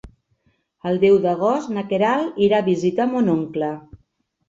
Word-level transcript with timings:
El 0.91 0.97
deu 1.03 1.19
d'agost 1.27 1.71
na 1.77 1.85
Queralt 1.93 2.43
irà 2.49 2.65
a 2.65 2.69
visitar 2.73 3.11
mon 3.15 3.33
oncle. 3.39 3.75